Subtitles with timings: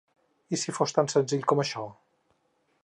[0.57, 1.87] I si fos tan senzill com això?